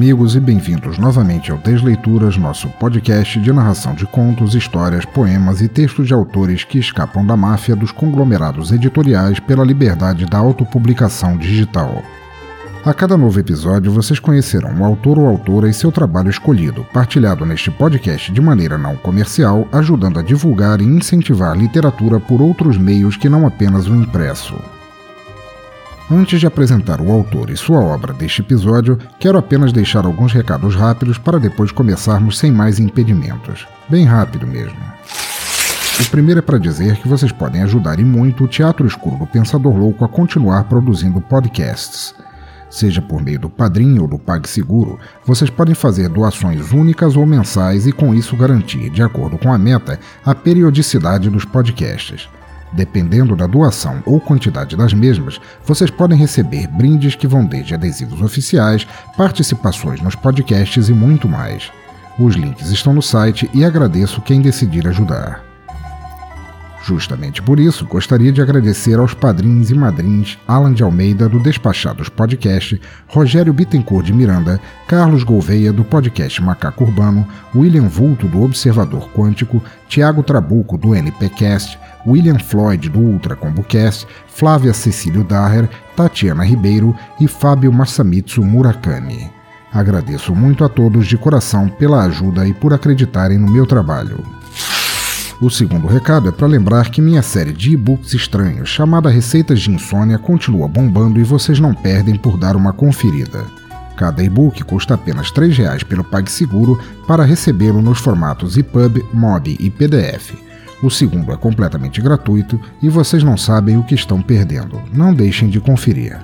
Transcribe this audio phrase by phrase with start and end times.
[0.00, 5.68] Amigos, e bem-vindos novamente ao Desleituras, nosso podcast de narração de contos, histórias, poemas e
[5.68, 12.02] textos de autores que escapam da máfia dos conglomerados editoriais pela liberdade da autopublicação digital.
[12.82, 17.44] A cada novo episódio, vocês conhecerão o autor ou autora e seu trabalho escolhido, partilhado
[17.44, 23.18] neste podcast de maneira não comercial, ajudando a divulgar e incentivar literatura por outros meios
[23.18, 24.56] que não apenas o impresso.
[26.12, 30.74] Antes de apresentar o autor e sua obra deste episódio, quero apenas deixar alguns recados
[30.74, 33.64] rápidos para depois começarmos sem mais impedimentos.
[33.88, 34.76] Bem rápido mesmo.
[36.00, 39.26] O primeiro é para dizer que vocês podem ajudar e muito o Teatro Escuro do
[39.26, 42.12] Pensador Louco a continuar produzindo podcasts.
[42.68, 47.86] Seja por meio do Padrinho ou do PagSeguro, vocês podem fazer doações únicas ou mensais
[47.86, 52.28] e com isso garantir, de acordo com a meta, a periodicidade dos podcasts.
[52.72, 58.22] Dependendo da doação ou quantidade das mesmas, vocês podem receber brindes que vão desde adesivos
[58.22, 61.70] oficiais, participações nos podcasts e muito mais.
[62.18, 65.50] Os links estão no site e agradeço quem decidir ajudar.
[66.82, 72.08] Justamente por isso, gostaria de agradecer aos padrinhos e madrinhos Alan de Almeida, do Despachados
[72.08, 79.10] Podcast, Rogério Bittencourt de Miranda, Carlos Gouveia, do podcast Macaco Urbano, William Vulto, do Observador
[79.12, 86.94] Quântico, Tiago Trabuco, do NPcast, William Floyd, do Ultra ComboCast, Flávia Cecílio Daher, Tatiana Ribeiro
[87.20, 89.30] e Fábio Masamitsu Murakami.
[89.72, 94.24] Agradeço muito a todos de coração pela ajuda e por acreditarem no meu trabalho.
[95.40, 99.70] O segundo recado é para lembrar que minha série de e-books estranhos, chamada Receitas de
[99.70, 103.46] Insônia, continua bombando e vocês não perdem por dar uma conferida.
[103.96, 109.70] Cada e-book custa apenas R$ reais pelo PagSeguro para recebê-lo nos formatos EPUB, MOB e
[109.70, 110.49] PDF.
[110.82, 114.80] O segundo é completamente gratuito e vocês não sabem o que estão perdendo.
[114.92, 116.18] Não deixem de conferir.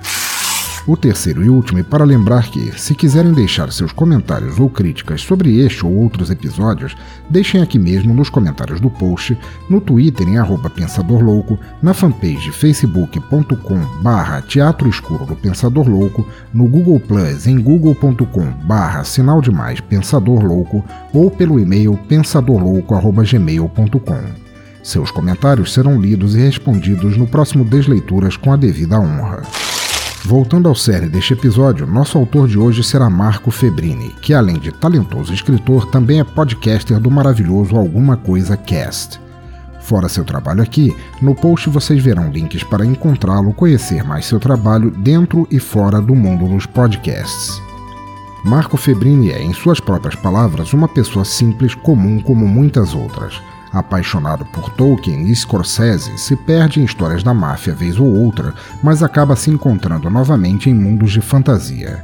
[0.87, 5.19] O terceiro e último é para lembrar que, se quiserem deixar seus comentários ou críticas
[5.19, 6.95] sobre este ou outros episódios,
[7.29, 9.37] deixem aqui mesmo nos comentários do post,
[9.69, 16.25] no Twitter em arroba Pensador Louco, na fanpage facebook.com barra Teatro Escuro do Pensador Louco,
[16.53, 24.46] no Google Plus em google.com barra Sinal Demais Pensador Louco ou pelo e-mail pensadorlouco.gmail.com.
[24.87, 29.43] Seus comentários serão lidos e respondidos no próximo Desleituras com a devida honra.
[30.23, 34.71] Voltando ao série deste episódio, nosso autor de hoje será Marco Febrini, que além de
[34.71, 39.19] talentoso escritor, também é podcaster do maravilhoso Alguma Coisa Cast.
[39.81, 44.89] Fora seu trabalho aqui, no post vocês verão links para encontrá-lo, conhecer mais seu trabalho
[44.89, 47.61] dentro e fora do mundo dos podcasts.
[48.45, 53.37] Marco Febrini é, em suas próprias palavras, uma pessoa simples, comum como muitas outras
[53.71, 59.35] Apaixonado por Tolkien Scorsese, se perde em histórias da máfia vez ou outra, mas acaba
[59.35, 62.03] se encontrando novamente em mundos de fantasia.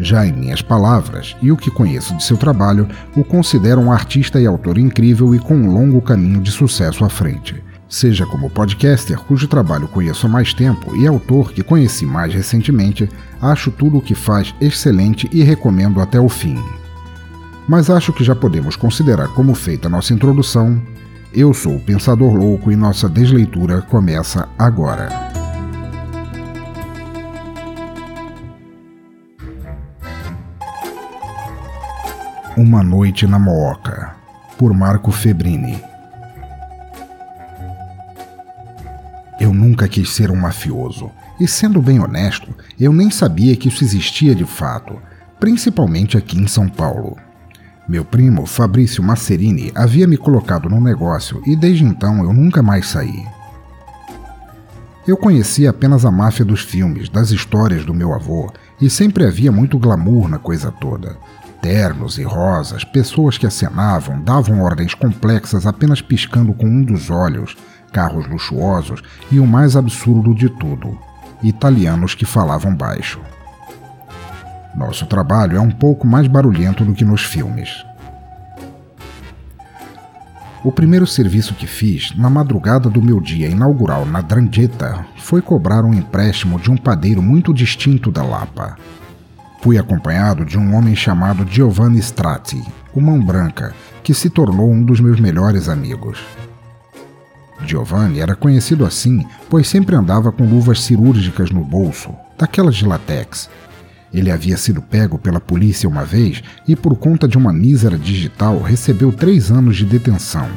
[0.00, 4.40] Já em minhas palavras, e o que conheço de seu trabalho, o considero um artista
[4.40, 7.62] e autor incrível e com um longo caminho de sucesso à frente.
[7.88, 13.08] Seja como podcaster, cujo trabalho conheço há mais tempo, e autor que conheci mais recentemente,
[13.40, 16.62] acho tudo o que faz excelente e recomendo até o fim
[17.68, 20.80] mas acho que já podemos considerar como feita nossa introdução.
[21.34, 25.10] Eu sou o Pensador Louco e nossa desleitura começa agora.
[32.56, 34.16] Uma Noite na Mooca,
[34.56, 35.80] por Marco Febrini.
[39.38, 43.84] Eu nunca quis ser um mafioso, e sendo bem honesto, eu nem sabia que isso
[43.84, 44.98] existia de fato,
[45.38, 47.16] principalmente aqui em São Paulo.
[47.88, 52.86] Meu primo, Fabrício Masserini, havia me colocado no negócio e desde então eu nunca mais
[52.86, 53.24] saí.
[55.06, 59.50] Eu conhecia apenas a máfia dos filmes, das histórias do meu avô, e sempre havia
[59.50, 61.16] muito glamour na coisa toda.
[61.62, 67.56] Ternos e rosas, pessoas que acenavam, davam ordens complexas apenas piscando com um dos olhos,
[67.90, 69.02] carros luxuosos
[69.32, 70.98] e o mais absurdo de tudo:
[71.42, 73.18] italianos que falavam baixo.
[74.74, 77.84] Nosso trabalho é um pouco mais barulhento do que nos filmes.
[80.64, 85.84] O primeiro serviço que fiz, na madrugada do meu dia inaugural na Drangheta, foi cobrar
[85.84, 88.76] um empréstimo de um padeiro muito distinto da Lapa.
[89.62, 92.62] Fui acompanhado de um homem chamado Giovanni Strati,
[92.92, 93.72] o Mão Branca,
[94.02, 96.18] que se tornou um dos meus melhores amigos.
[97.64, 103.48] Giovanni era conhecido assim, pois sempre andava com luvas cirúrgicas no bolso, daquelas de latex.
[104.12, 108.60] Ele havia sido pego pela polícia uma vez e, por conta de uma mísera digital,
[108.60, 110.48] recebeu três anos de detenção.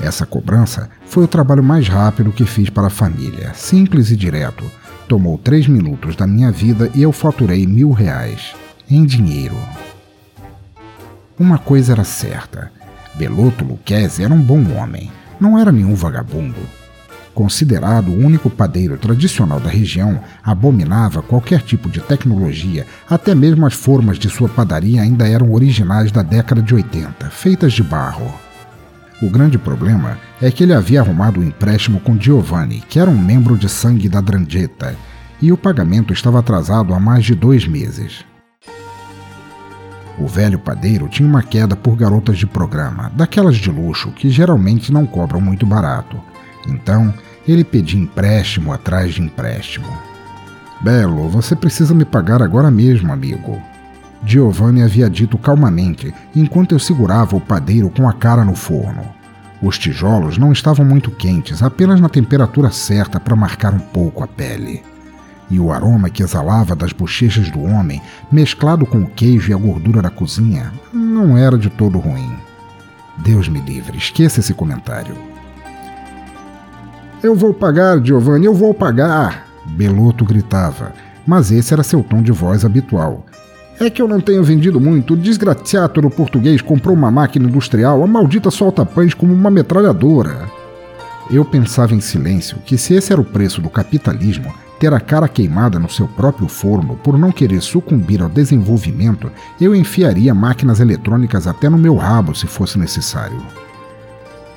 [0.00, 4.64] Essa cobrança foi o trabalho mais rápido que fiz para a família, simples e direto.
[5.06, 8.54] Tomou três minutos da minha vida e eu faturei mil reais,
[8.88, 9.56] em dinheiro.
[11.38, 12.72] Uma coisa era certa:
[13.14, 16.79] Beloto Lucchese era um bom homem, não era nenhum vagabundo.
[17.40, 23.72] Considerado o único padeiro tradicional da região, abominava qualquer tipo de tecnologia, até mesmo as
[23.72, 28.30] formas de sua padaria ainda eram originais da década de 80, feitas de barro.
[29.22, 33.18] O grande problema é que ele havia arrumado um empréstimo com Giovanni, que era um
[33.18, 34.94] membro de sangue da Drangheta,
[35.40, 38.22] e o pagamento estava atrasado há mais de dois meses.
[40.18, 44.92] O velho padeiro tinha uma queda por garotas de programa, daquelas de luxo que geralmente
[44.92, 46.20] não cobram muito barato.
[46.68, 47.14] Então,
[47.46, 49.88] ele pedia empréstimo atrás de empréstimo.
[50.80, 53.60] Belo, você precisa me pagar agora mesmo, amigo.
[54.24, 59.02] Giovanni havia dito calmamente, enquanto eu segurava o padeiro com a cara no forno.
[59.62, 64.26] Os tijolos não estavam muito quentes, apenas na temperatura certa para marcar um pouco a
[64.26, 64.82] pele.
[65.50, 68.00] E o aroma que exalava das bochechas do homem,
[68.30, 72.32] mesclado com o queijo e a gordura da cozinha, não era de todo ruim.
[73.18, 75.14] Deus me livre, esqueça esse comentário.
[77.22, 79.46] Eu vou pagar, Giovanni, eu vou pagar!
[79.66, 80.92] Beloto gritava,
[81.26, 83.26] mas esse era seu tom de voz habitual.
[83.78, 85.12] É que eu não tenho vendido muito.
[85.12, 90.48] O desgraciato do português comprou uma máquina industrial, a maldita solta pães como uma metralhadora.
[91.30, 95.28] Eu pensava em silêncio que se esse era o preço do capitalismo, ter a cara
[95.28, 99.30] queimada no seu próprio forno por não querer sucumbir ao desenvolvimento,
[99.60, 103.40] eu enfiaria máquinas eletrônicas até no meu rabo se fosse necessário.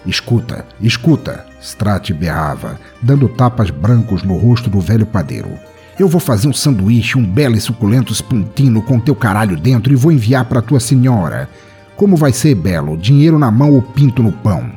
[0.05, 5.57] Escuta, escuta, Strat berrava, dando tapas brancos no rosto do velho padeiro.
[5.97, 9.95] Eu vou fazer um sanduíche, um belo e suculento spontino com teu caralho dentro e
[9.95, 11.49] vou enviar para tua senhora.
[11.95, 12.97] Como vai ser, Belo?
[12.97, 14.71] Dinheiro na mão ou pinto no pão?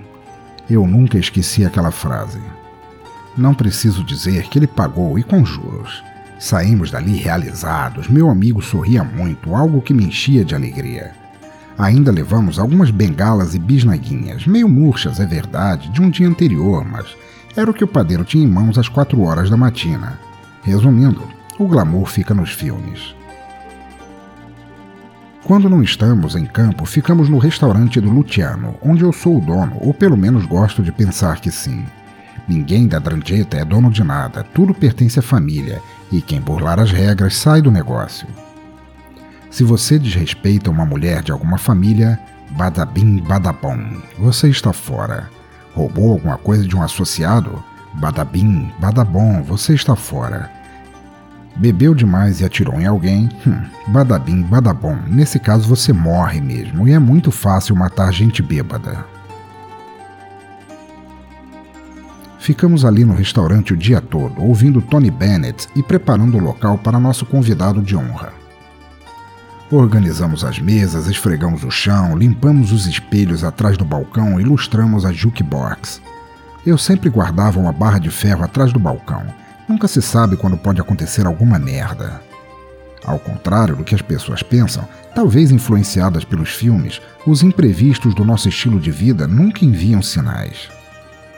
[0.70, 2.38] Eu nunca esqueci aquela frase.
[3.36, 6.04] Não preciso dizer que ele pagou e com juros.
[6.38, 11.12] Saímos dali realizados, meu amigo sorria muito, algo que me enchia de alegria.
[11.78, 17.06] Ainda levamos algumas bengalas e bisnaguinhas, meio murchas, é verdade, de um dia anterior, mas
[17.54, 20.18] era o que o padeiro tinha em mãos às quatro horas da matina.
[20.62, 21.22] Resumindo,
[21.58, 23.14] o glamour fica nos filmes.
[25.44, 29.76] Quando não estamos em campo, ficamos no restaurante do Luciano, onde eu sou o dono,
[29.80, 31.84] ou pelo menos gosto de pensar que sim.
[32.48, 35.80] Ninguém da Drangheta é dono de nada, tudo pertence à família,
[36.10, 38.26] e quem burlar as regras sai do negócio.
[39.56, 42.20] Se você desrespeita uma mulher de alguma família,
[42.50, 45.30] badabim badabom, você está fora.
[45.72, 47.64] Roubou alguma coisa de um associado?
[47.94, 50.52] Badabim badabom, você está fora.
[51.56, 53.30] Bebeu demais e atirou em alguém?
[53.46, 54.94] Hum, badabim, badabom.
[55.06, 59.06] Nesse caso você morre mesmo, e é muito fácil matar gente bêbada.
[62.38, 67.00] Ficamos ali no restaurante o dia todo, ouvindo Tony Bennett e preparando o local para
[67.00, 68.35] nosso convidado de honra.
[69.70, 75.12] Organizamos as mesas, esfregamos o chão, limpamos os espelhos atrás do balcão e ilustramos a
[75.12, 76.00] jukebox.
[76.64, 79.24] Eu sempre guardava uma barra de ferro atrás do balcão
[79.68, 82.20] Nunca se sabe quando pode acontecer alguma merda.
[83.04, 88.48] Ao contrário do que as pessoas pensam, talvez influenciadas pelos filmes, os imprevistos do nosso
[88.48, 90.68] estilo de vida nunca enviam sinais.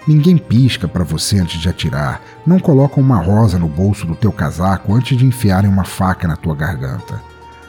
[0.06, 4.32] Ninguém pisca para você antes de atirar, não colocam uma rosa no bolso do teu
[4.32, 7.20] casaco antes de enfiarem uma faca na tua garganta.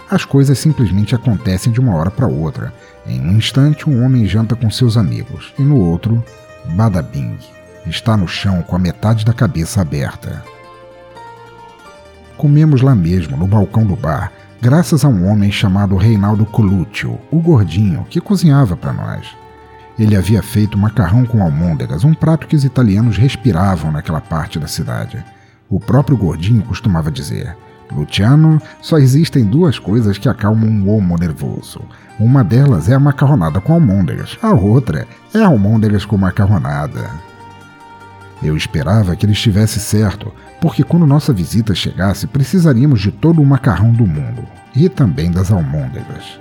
[0.09, 2.73] As coisas simplesmente acontecem de uma hora para outra.
[3.05, 6.23] Em um instante, um homem janta com seus amigos, e no outro,
[6.73, 7.37] badabing
[7.85, 10.43] está no chão com a metade da cabeça aberta.
[12.37, 17.39] Comemos lá mesmo, no balcão do bar, graças a um homem chamado Reinaldo Coluccio, o
[17.39, 19.27] gordinho, que cozinhava para nós.
[19.97, 24.67] Ele havia feito macarrão com almôndegas, um prato que os italianos respiravam naquela parte da
[24.67, 25.23] cidade.
[25.69, 27.55] O próprio gordinho costumava dizer:
[27.91, 31.81] Luciano, só existem duas coisas que acalmam um homo nervoso.
[32.19, 37.09] Uma delas é a macarronada com almôndegas, a outra é almôndegas com macarronada.
[38.41, 43.45] Eu esperava que ele estivesse certo, porque quando nossa visita chegasse, precisaríamos de todo o
[43.45, 44.43] macarrão do mundo
[44.75, 46.39] e também das almôndegas.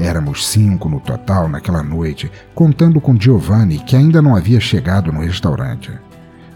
[0.00, 5.20] Éramos cinco no total naquela noite, contando com Giovanni, que ainda não havia chegado no
[5.20, 5.90] restaurante.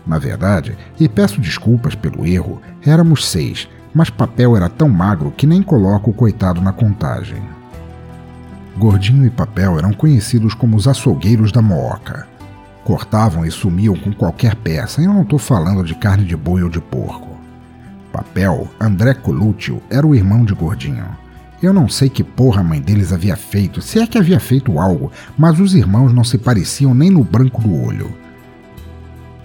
[0.07, 5.47] Na verdade, e peço desculpas pelo erro, éramos seis, mas Papel era tão magro que
[5.47, 7.43] nem coloco o coitado na contagem.
[8.77, 12.27] Gordinho e Papel eram conhecidos como os açougueiros da Mooca.
[12.85, 16.63] Cortavam e sumiam com qualquer peça, e eu não estou falando de carne de boi
[16.63, 17.37] ou de porco.
[18.13, 21.22] Papel, André Colúcio, era o irmão de Gordinho.
[21.63, 24.81] Eu não sei que porra a mãe deles havia feito, se é que havia feito
[24.81, 28.13] algo, mas os irmãos não se pareciam nem no branco do olho.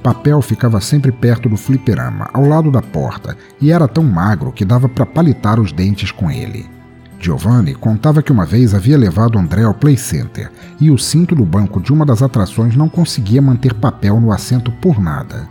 [0.02, 4.66] Papel ficava sempre perto do fliperama, ao lado da porta, e era tão magro que
[4.66, 6.66] dava para palitar os dentes com ele.
[7.20, 11.46] Giovanni contava que uma vez havia levado André ao Play Center e o cinto do
[11.46, 15.48] banco de uma das atrações não conseguia manter papel no assento por nada.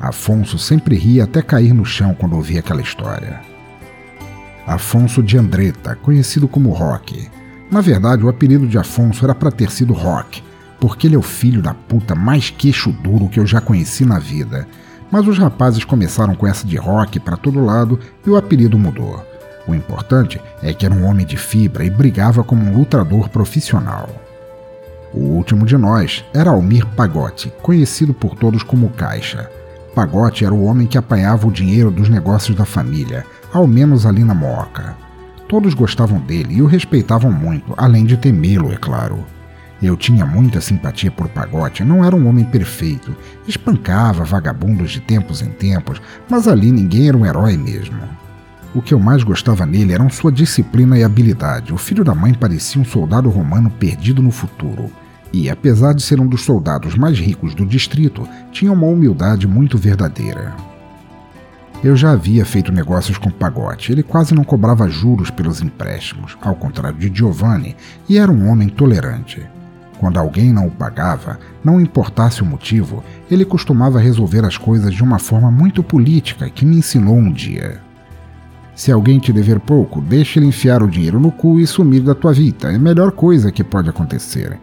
[0.00, 3.51] Afonso sempre ria até cair no chão quando ouvia aquela história.
[4.66, 7.28] Afonso de Andretta, conhecido como Rock.
[7.70, 10.42] Na verdade, o apelido de Afonso era para ter sido Rock,
[10.78, 14.18] porque ele é o filho da puta mais queixo duro que eu já conheci na
[14.18, 14.68] vida.
[15.10, 19.24] Mas os rapazes começaram com essa de Rock para todo lado e o apelido mudou.
[19.66, 24.08] O importante é que era um homem de fibra e brigava como um lutador profissional.
[25.12, 29.50] O último de nós era Almir Pagotti, conhecido por todos como Caixa.
[29.94, 34.24] Pagotti era o homem que apanhava o dinheiro dos negócios da família, ao menos ali
[34.24, 34.96] na Moca.
[35.46, 39.22] Todos gostavam dele e o respeitavam muito, além de temê-lo, é claro.
[39.82, 43.14] Eu tinha muita simpatia por Pagotti, não era um homem perfeito,
[43.46, 48.00] espancava vagabundos de tempos em tempos, mas ali ninguém era um herói mesmo.
[48.74, 51.74] O que eu mais gostava nele eram sua disciplina e habilidade.
[51.74, 54.90] O filho da mãe parecia um soldado romano perdido no futuro.
[55.32, 59.78] E, apesar de ser um dos soldados mais ricos do distrito, tinha uma humildade muito
[59.78, 60.54] verdadeira.
[61.82, 63.90] Eu já havia feito negócios com Pagotti.
[63.90, 67.74] Ele quase não cobrava juros pelos empréstimos, ao contrário de Giovanni,
[68.08, 69.42] e era um homem tolerante.
[69.98, 75.02] Quando alguém não o pagava, não importasse o motivo, ele costumava resolver as coisas de
[75.02, 77.80] uma forma muito política que me ensinou um dia.
[78.74, 82.14] Se alguém te dever pouco, deixe ele enfiar o dinheiro no cu e sumir da
[82.14, 82.72] tua vida.
[82.72, 84.58] É a melhor coisa que pode acontecer.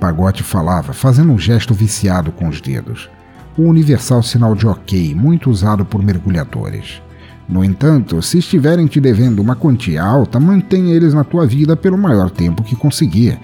[0.00, 3.10] Pagote falava, fazendo um gesto viciado com os dedos.
[3.56, 7.02] O universal sinal de ok, muito usado por mergulhadores.
[7.48, 11.96] No entanto, se estiverem te devendo uma quantia alta, mantenha eles na tua vida pelo
[11.96, 13.38] maior tempo que conseguir.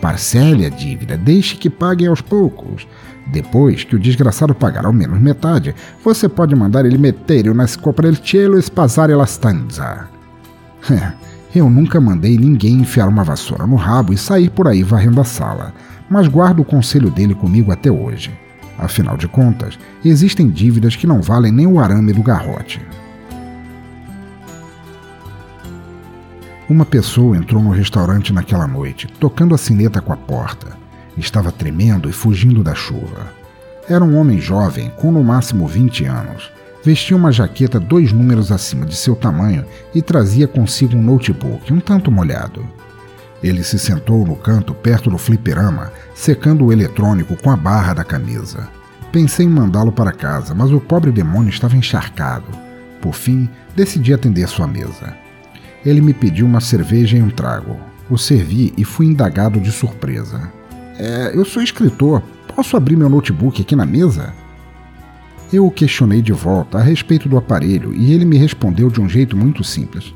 [0.00, 2.86] Parcele a dívida, deixe que paguem aos poucos.
[3.26, 8.58] Depois que o desgraçado pagar ao menos metade, você pode mandar ele meter na scoprelcielo
[8.58, 10.08] e spasare la stanza.
[11.54, 15.24] Eu nunca mandei ninguém enfiar uma vassoura no rabo e sair por aí varrendo a
[15.24, 15.74] sala,
[16.10, 18.32] mas guardo o conselho dele comigo até hoje.
[18.76, 22.80] Afinal de contas, existem dívidas que não valem nem o arame do garrote.
[26.68, 30.78] Uma pessoa entrou no restaurante naquela noite, tocando a sineta com a porta.
[31.16, 33.32] Estava tremendo e fugindo da chuva.
[33.88, 36.50] Era um homem jovem, com no máximo 20 anos.
[36.82, 41.80] Vestia uma jaqueta dois números acima de seu tamanho e trazia consigo um notebook, um
[41.80, 42.64] tanto molhado.
[43.42, 48.04] Ele se sentou no canto perto do fliperama, secando o eletrônico com a barra da
[48.04, 48.68] camisa.
[49.10, 52.46] Pensei em mandá-lo para casa, mas o pobre demônio estava encharcado.
[53.00, 55.16] Por fim, decidi atender sua mesa.
[55.84, 57.76] Ele me pediu uma cerveja e um trago.
[58.10, 60.52] O servi e fui indagado de surpresa.
[60.98, 62.22] É, eu sou escritor.
[62.54, 64.34] Posso abrir meu notebook aqui na mesa?
[65.52, 69.08] Eu o questionei de volta a respeito do aparelho e ele me respondeu de um
[69.08, 70.14] jeito muito simples.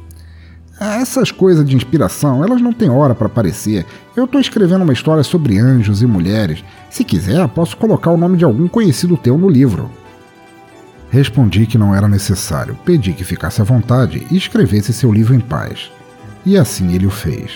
[0.79, 3.87] Ah, essas coisas de inspiração, elas não têm hora para aparecer.
[4.17, 6.65] Eu estou escrevendo uma história sobre anjos e mulheres.
[6.91, 9.91] Se quiser, posso colocar o nome de algum conhecido teu no livro.
[11.11, 15.39] Respondi que não era necessário, pedi que ficasse à vontade e escrevesse seu livro em
[15.39, 15.93] paz.
[16.45, 17.53] E assim ele o fez.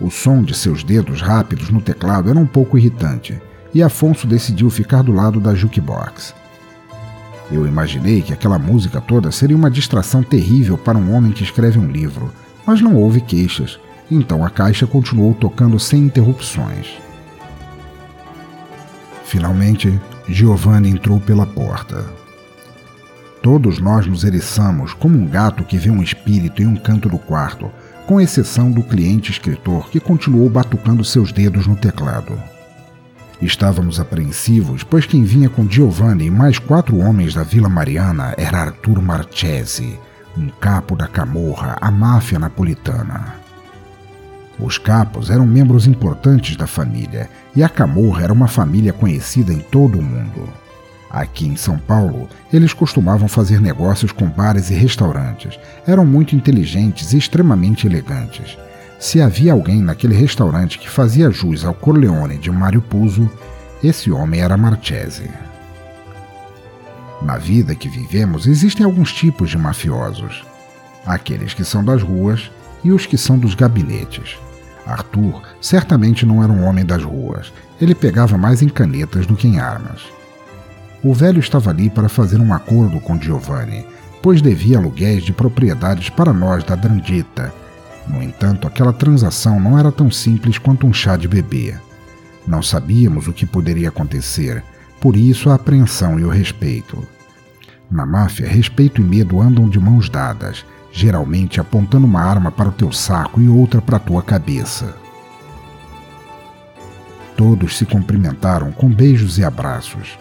[0.00, 3.40] O som de seus dedos rápidos no teclado era um pouco irritante,
[3.72, 6.34] e Afonso decidiu ficar do lado da jukebox.
[7.50, 11.78] Eu imaginei que aquela música toda seria uma distração terrível para um homem que escreve
[11.78, 12.32] um livro,
[12.66, 13.78] mas não houve queixas,
[14.10, 16.98] então a caixa continuou tocando sem interrupções.
[19.24, 22.04] Finalmente, Giovanni entrou pela porta.
[23.42, 27.18] Todos nós nos eriçamos como um gato que vê um espírito em um canto do
[27.18, 27.70] quarto,
[28.06, 32.36] com exceção do cliente escritor que continuou batucando seus dedos no teclado.
[33.40, 38.62] Estávamos apreensivos, pois quem vinha com Giovanni e mais quatro homens da Vila Mariana era
[38.62, 39.98] Arthur Marchesi,
[40.36, 43.34] um capo da Camorra, a máfia napolitana.
[44.58, 49.58] Os capos eram membros importantes da família e a Camorra era uma família conhecida em
[49.58, 50.48] todo o mundo.
[51.10, 55.58] Aqui em São Paulo, eles costumavam fazer negócios com bares e restaurantes.
[55.86, 58.56] Eram muito inteligentes e extremamente elegantes.
[58.98, 63.30] Se havia alguém naquele restaurante que fazia jus ao Corleone de Mario Puzo,
[63.84, 65.30] esse homem era Marchese.
[67.22, 70.44] Na vida que vivemos existem alguns tipos de mafiosos:
[71.04, 72.50] aqueles que são das ruas
[72.82, 74.38] e os que são dos gabinetes.
[74.86, 79.48] Arthur certamente não era um homem das ruas, ele pegava mais em canetas do que
[79.48, 80.02] em armas.
[81.02, 83.84] O velho estava ali para fazer um acordo com Giovanni,
[84.22, 87.52] pois devia aluguéis de propriedades para nós da Drandita.
[88.08, 91.74] No entanto, aquela transação não era tão simples quanto um chá de bebê.
[92.46, 94.62] Não sabíamos o que poderia acontecer,
[95.00, 97.02] por isso a apreensão e o respeito.
[97.90, 102.72] Na máfia, respeito e medo andam de mãos dadas, geralmente apontando uma arma para o
[102.72, 104.94] teu saco e outra para a tua cabeça.
[107.36, 110.18] Todos se cumprimentaram com beijos e abraços.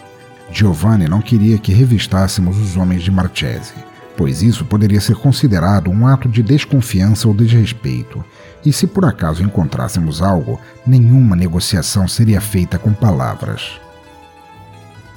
[0.51, 3.73] Giovanni não queria que revistássemos os homens de Marchese,
[4.17, 8.23] pois isso poderia ser considerado um ato de desconfiança ou desrespeito,
[8.65, 13.79] e se por acaso encontrássemos algo, nenhuma negociação seria feita com palavras.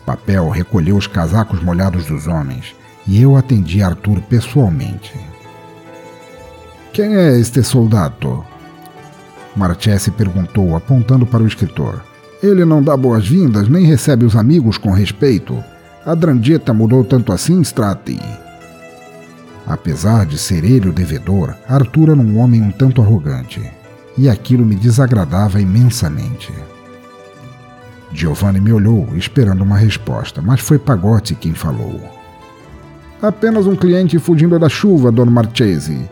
[0.05, 2.75] Papel recolheu os casacos molhados dos homens
[3.07, 5.14] e eu atendi Arthur pessoalmente.
[6.93, 8.45] Quem é este soldado?
[9.57, 12.02] Marchese perguntou, apontando para o escritor.
[12.43, 15.62] Ele não dá boas-vindas nem recebe os amigos com respeito.
[16.07, 18.19] A Drandieta mudou tanto assim, Strati.
[19.68, 23.60] Apesar de ser ele o devedor, Arthur era um homem um tanto arrogante,
[24.16, 26.50] e aquilo me desagradava imensamente.
[28.10, 32.00] Giovanni me olhou, esperando uma resposta, mas foi Pagotti quem falou.
[33.20, 36.08] Apenas um cliente fugindo da chuva, Don Marchese.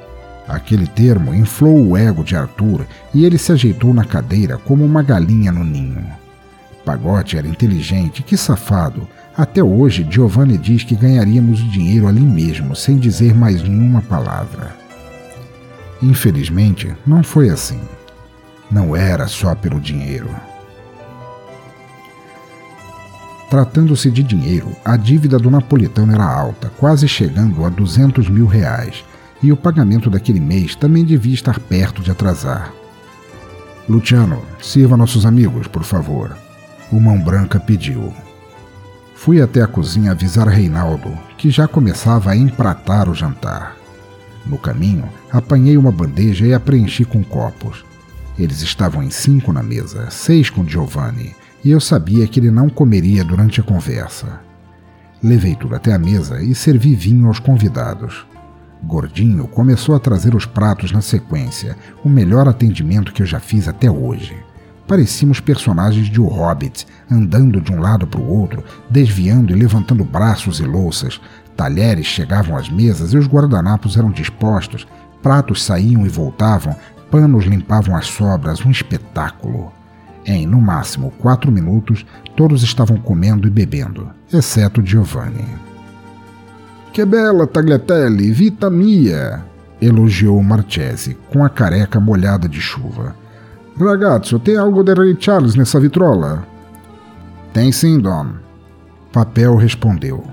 [0.46, 2.84] Aquele termo inflou o ego de Arthur
[3.14, 6.04] e ele se ajeitou na cadeira como uma galinha no ninho.
[6.84, 9.08] Pagote era inteligente, que safado.
[9.36, 14.74] Até hoje, Giovanni diz que ganharíamos o dinheiro ali mesmo, sem dizer mais nenhuma palavra.
[16.02, 17.80] Infelizmente, não foi assim.
[18.70, 20.30] Não era só pelo dinheiro.
[23.50, 29.04] Tratando-se de dinheiro, a dívida do napolitano era alta, quase chegando a 200 mil reais,
[29.42, 32.72] e o pagamento daquele mês também devia estar perto de atrasar.
[33.86, 36.36] Luciano, sirva nossos amigos, por favor.
[36.90, 38.12] O Mão Branca pediu.
[39.16, 43.74] Fui até a cozinha avisar Reinaldo, que já começava a empratar o jantar.
[44.44, 47.84] No caminho, apanhei uma bandeja e a preenchi com copos.
[48.38, 52.68] Eles estavam em cinco na mesa, seis com Giovanni, e eu sabia que ele não
[52.68, 54.40] comeria durante a conversa.
[55.20, 58.26] Levei tudo até a mesa e servi vinho aos convidados.
[58.84, 61.74] Gordinho começou a trazer os pratos na sequência,
[62.04, 64.36] o melhor atendimento que eu já fiz até hoje.
[64.86, 70.04] Parecíamos personagens de O Hobbit, andando de um lado para o outro, desviando e levantando
[70.04, 71.20] braços e louças.
[71.56, 74.86] Talheres chegavam às mesas e os guardanapos eram dispostos,
[75.22, 76.76] pratos saíam e voltavam,
[77.10, 79.72] panos limpavam as sobras, um espetáculo.
[80.24, 85.44] Em, no máximo, quatro minutos, todos estavam comendo e bebendo, exceto Giovanni.
[86.92, 89.44] Que bela tagliatelle, vita mia!
[89.80, 93.14] elogiou Marchese, com a careca molhada de chuva.
[93.78, 96.46] Ragazzo, tem algo de Ray Charles nessa vitrola?
[97.52, 98.28] Tem sim, Dom.
[99.12, 100.24] Papel respondeu.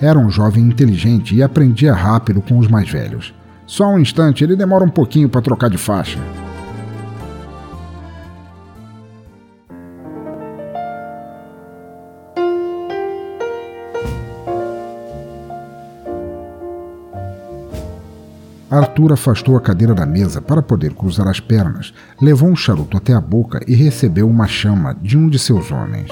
[0.00, 3.34] Era um jovem inteligente e aprendia rápido com os mais velhos.
[3.66, 6.18] Só um instante, ele demora um pouquinho para trocar de faixa.
[18.70, 23.12] Arthur afastou a cadeira da mesa para poder cruzar as pernas, levou um charuto até
[23.12, 26.10] a boca e recebeu uma chama de um de seus homens.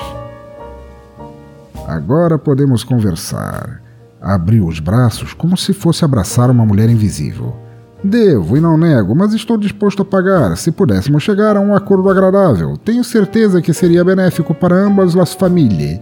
[1.87, 3.83] Agora podemos conversar.
[4.21, 7.55] Abriu os braços como se fosse abraçar uma mulher invisível.
[8.03, 12.09] Devo e não nego, mas estou disposto a pagar se pudéssemos chegar a um acordo
[12.09, 12.77] agradável.
[12.77, 16.01] Tenho certeza que seria benéfico para ambas as famílias.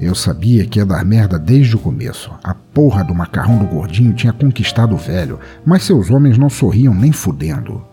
[0.00, 2.32] Eu sabia que ia dar merda desde o começo.
[2.42, 6.94] A porra do macarrão do gordinho tinha conquistado o velho, mas seus homens não sorriam
[6.94, 7.84] nem fudendo.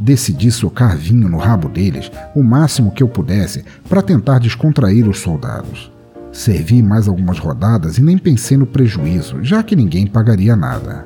[0.00, 5.18] Decidi socar vinho no rabo deles, o máximo que eu pudesse, para tentar descontrair os
[5.18, 5.90] soldados.
[6.30, 11.04] Servi mais algumas rodadas e nem pensei no prejuízo, já que ninguém pagaria nada.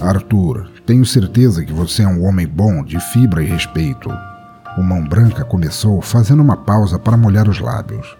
[0.00, 4.10] Arthur, tenho certeza que você é um homem bom, de fibra e respeito.
[4.76, 8.16] O mão branca começou, fazendo uma pausa para molhar os lábios.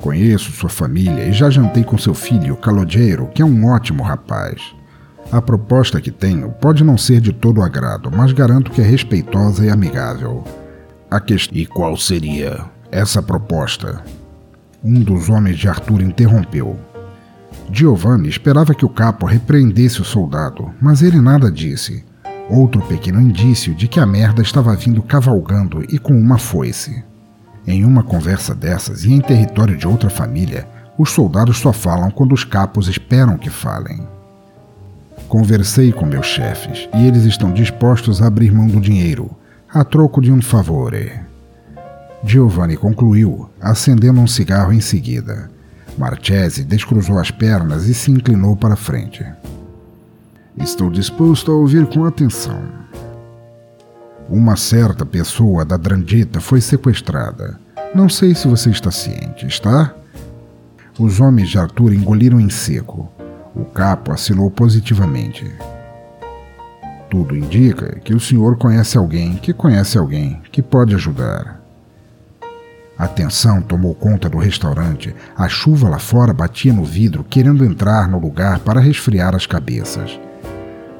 [0.00, 4.62] Conheço sua família e já jantei com seu filho, Calogero, que é um ótimo rapaz.
[5.30, 9.66] A proposta que tenho pode não ser de todo agrado, mas garanto que é respeitosa
[9.66, 10.44] e amigável.
[11.10, 11.50] A quest...
[11.52, 14.02] E qual seria essa proposta?
[14.82, 16.78] Um dos homens de Arthur interrompeu.
[17.70, 22.04] Giovanni esperava que o capo repreendesse o soldado, mas ele nada disse.
[22.48, 27.04] Outro pequeno indício de que a merda estava vindo cavalgando e com uma foice.
[27.68, 32.32] Em uma conversa dessas e em território de outra família, os soldados só falam quando
[32.32, 34.08] os capos esperam que falem.
[35.28, 39.30] Conversei com meus chefes e eles estão dispostos a abrir mão do dinheiro,
[39.68, 41.12] a troco de um favore.
[42.24, 45.50] Giovanni concluiu, acendendo um cigarro em seguida.
[45.98, 49.26] Marchese descruzou as pernas e se inclinou para frente.
[50.56, 52.87] Estou disposto a ouvir com atenção.
[54.28, 57.58] Uma certa pessoa da Drandita foi sequestrada.
[57.94, 59.94] Não sei se você está ciente, está?
[60.98, 63.10] Os homens de Arthur engoliram em seco.
[63.56, 65.50] O capo assinou positivamente.
[67.08, 71.62] Tudo indica que o senhor conhece alguém que conhece alguém que pode ajudar.
[72.98, 75.14] A tensão tomou conta do restaurante.
[75.34, 80.20] A chuva lá fora batia no vidro, querendo entrar no lugar para resfriar as cabeças.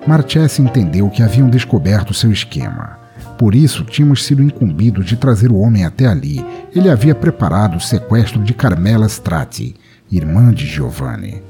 [0.07, 2.98] Marchese entendeu que haviam descoberto seu esquema.
[3.39, 6.45] Por isso, tínhamos sido incumbidos de trazer o homem até ali.
[6.75, 9.77] Ele havia preparado o sequestro de Carmela Strati,
[10.11, 11.41] irmã de Giovanni.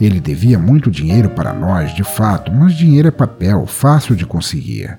[0.00, 4.98] Ele devia muito dinheiro para nós, de fato, mas dinheiro é papel, fácil de conseguir.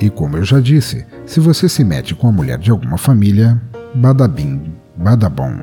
[0.00, 3.60] E como eu já disse, se você se mete com a mulher de alguma família,
[3.94, 5.54] badabim, badabom.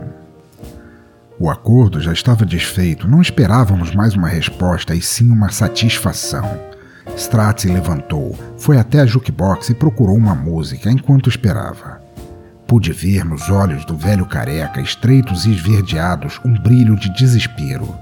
[1.38, 6.75] O acordo já estava desfeito, não esperávamos mais uma resposta e sim uma satisfação.
[7.16, 12.02] Stratzi levantou, foi até a jukebox e procurou uma música enquanto esperava.
[12.68, 17.96] Pude ver nos olhos do velho careca, estreitos e esverdeados, um brilho de desespero.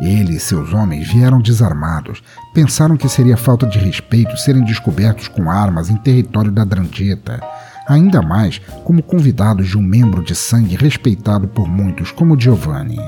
[0.00, 2.22] Ele e seus homens vieram desarmados.
[2.52, 7.40] Pensaram que seria falta de respeito serem descobertos com armas em território da Drangheta,
[7.86, 13.00] ainda mais como convidados de um membro de sangue respeitado por muitos como Giovanni.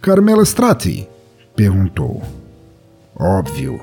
[0.00, 1.08] Carmela Strati?
[1.56, 2.22] perguntou.
[3.18, 3.80] Óbvio,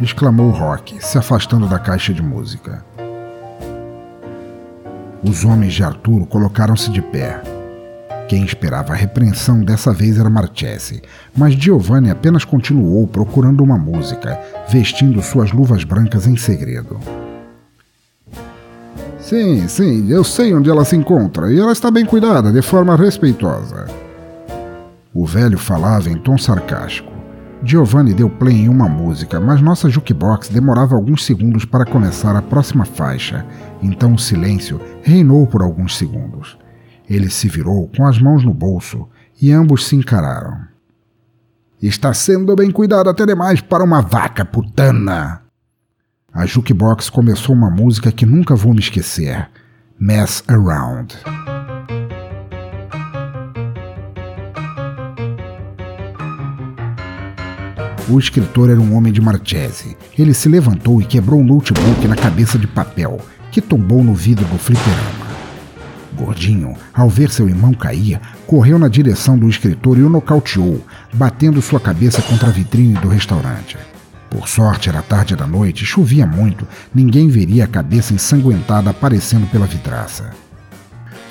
[0.00, 2.84] exclamou Rock, se afastando da caixa de música.
[5.22, 7.42] Os homens de Arturo colocaram-se de pé.
[8.28, 11.02] Quem esperava a repreensão dessa vez era Marchese,
[11.36, 16.98] mas Giovanni apenas continuou procurando uma música, vestindo suas luvas brancas em segredo.
[19.20, 22.96] Sim, sim, eu sei onde ela se encontra e ela está bem cuidada, de forma
[22.96, 23.86] respeitosa.
[25.12, 27.15] O velho falava em tom sarcástico.
[27.66, 32.40] Giovanni deu play em uma música, mas nossa jukebox demorava alguns segundos para começar a
[32.40, 33.44] próxima faixa,
[33.82, 36.56] então o silêncio reinou por alguns segundos.
[37.10, 39.08] Ele se virou com as mãos no bolso
[39.42, 40.60] e ambos se encararam.
[41.82, 45.42] Está sendo bem cuidado até demais para uma vaca putana!
[46.32, 49.48] A jukebox começou uma música que nunca vou me esquecer:
[49.98, 51.16] Mess Around.
[58.08, 59.96] O escritor era um homem de Marchese.
[60.16, 64.44] Ele se levantou e quebrou um notebook na cabeça de papel, que tombou no vidro
[64.44, 65.26] do fliperama.
[66.14, 70.80] Gordinho, ao ver seu irmão cair, correu na direção do escritor e o nocauteou,
[71.12, 73.76] batendo sua cabeça contra a vitrine do restaurante.
[74.30, 79.66] Por sorte, era tarde da noite, chovia muito, ninguém veria a cabeça ensanguentada aparecendo pela
[79.66, 80.30] vidraça.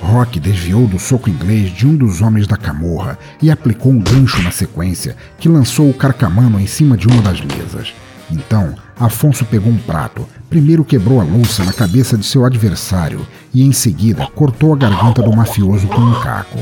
[0.05, 4.41] Rock desviou do soco inglês de um dos homens da camorra e aplicou um gancho
[4.43, 7.93] na sequência que lançou o carcamano em cima de uma das mesas.
[8.31, 13.63] Então, Afonso pegou um prato, primeiro quebrou a louça na cabeça de seu adversário e,
[13.63, 16.59] em seguida, cortou a garganta do mafioso com um caco.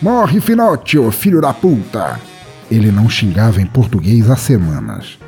[0.00, 2.20] Morre, Finocchio, filho da puta!
[2.70, 5.18] Ele não xingava em português há semanas.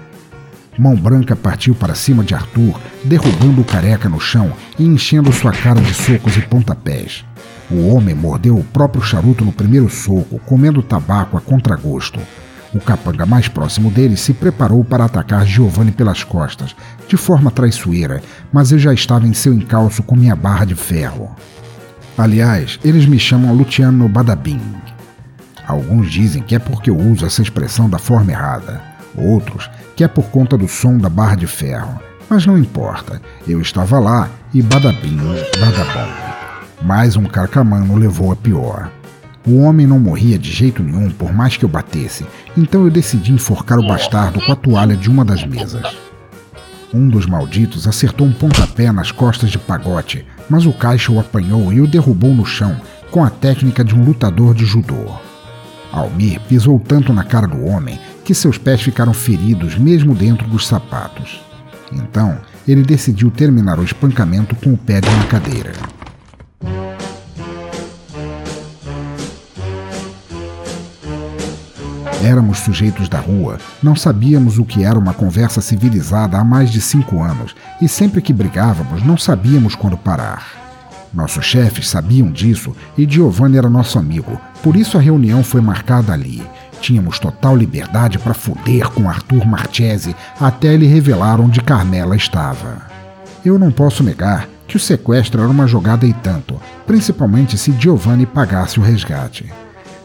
[0.79, 5.53] Mão Branca partiu para cima de Arthur, derrubando o careca no chão e enchendo sua
[5.53, 7.25] cara de socos e pontapés.
[7.71, 12.21] O homem mordeu o próprio charuto no primeiro soco, comendo tabaco a contragosto.
[12.75, 16.75] O capanga mais próximo dele se preparou para atacar Giovanni pelas costas,
[17.07, 18.21] de forma traiçoeira,
[18.53, 21.35] mas eu já estava em seu encalço com minha barra de ferro.
[22.19, 24.61] Aliás, eles me chamam Luciano Badabing.
[25.67, 28.83] Alguns dizem que é porque eu uso essa expressão da forma errada.
[29.17, 32.01] Outros que é por conta do som da barra de ferro.
[32.29, 35.19] Mas não importa, eu estava lá e badabim,
[35.61, 36.11] badabom.
[36.83, 38.91] Mais um carcamano levou a pior.
[39.47, 42.27] O homem não morria de jeito nenhum por mais que eu batesse,
[42.57, 45.97] então eu decidi enforcar o bastardo com a toalha de uma das mesas.
[46.93, 51.73] Um dos malditos acertou um pontapé nas costas de Pagote, mas o caixa o apanhou
[51.73, 52.81] e o derrubou no chão
[53.11, 55.13] com a técnica de um lutador de judô.
[55.93, 60.67] Almir pisou tanto na cara do homem que seus pés ficaram feridos mesmo dentro dos
[60.67, 61.45] sapatos.
[61.93, 65.73] Então, ele decidiu terminar o espancamento com o pé de uma cadeira.
[72.25, 76.81] Éramos sujeitos da rua, não sabíamos o que era uma conversa civilizada há mais de
[76.81, 80.65] cinco anos e sempre que brigávamos não sabíamos quando parar.
[81.13, 86.15] Nossos chefes sabiam disso e Giovanni era nosso amigo, por isso a reunião foi marcada
[86.15, 86.43] ali.
[86.81, 92.83] Tínhamos total liberdade para foder com Arthur Marchese até ele revelar onde Carmela estava.
[93.45, 98.27] Eu não posso negar que o sequestro era uma jogada e tanto, principalmente se Giovanni
[98.27, 99.51] pagasse o resgate.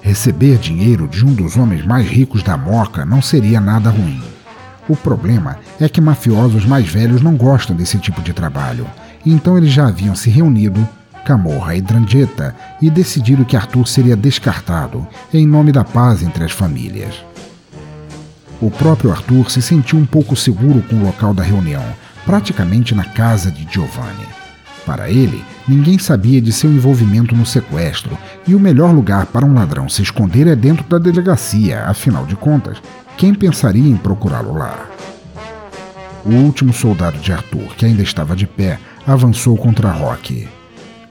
[0.01, 4.21] Receber dinheiro de um dos homens mais ricos da Moca não seria nada ruim.
[4.87, 8.87] O problema é que mafiosos mais velhos não gostam desse tipo de trabalho,
[9.25, 10.87] então eles já haviam se reunido,
[11.29, 16.51] Camorra e Drangheta, e decidido que Arthur seria descartado, em nome da paz entre as
[16.51, 17.23] famílias.
[18.59, 21.83] O próprio Arthur se sentiu um pouco seguro com o local da reunião,
[22.25, 24.25] praticamente na casa de Giovanni.
[24.87, 29.53] Para ele, ninguém sabia de seu envolvimento no sequestro, e o melhor lugar para um
[29.53, 32.81] ladrão se esconder é dentro da delegacia, afinal de contas,
[33.17, 34.89] quem pensaria em procurá-lo lá?
[36.25, 40.47] O último soldado de Arthur, que ainda estava de pé, avançou contra Rock.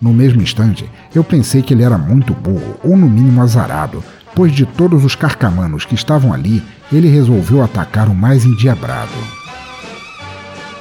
[0.01, 4.03] No mesmo instante, eu pensei que ele era muito burro, ou no mínimo azarado,
[4.35, 9.11] pois de todos os carcamanos que estavam ali, ele resolveu atacar o mais endiabrado.